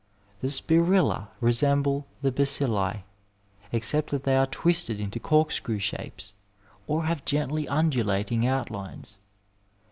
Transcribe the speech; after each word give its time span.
The 0.39 0.47
spirilla 0.49 1.27
resemble 1.41 2.07
the 2.23 2.31
badlli, 2.31 3.03
except 3.71 4.09
that 4.09 4.23
they 4.23 4.35
are 4.35 4.47
twisted 4.47 4.99
into 4.99 5.19
corkscrew 5.19 5.77
shapes, 5.77 6.33
or 6.87 7.03
have 7.05 7.23
gendy 7.23 7.67
undulating 7.69 8.47
outlines. 8.47 9.17